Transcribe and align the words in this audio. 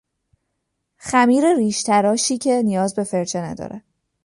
خمیر 0.97 1.53
ریشتراشی 1.57 2.37
که 2.37 2.61
نیازی 2.65 2.95
به 2.95 3.03
فرچه 3.03 3.39
ندارد 3.39 3.83